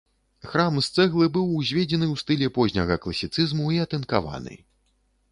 [0.51, 4.57] Храм з цэглы быў узведзены ў стылі позняга класіцызму і атынкаваны.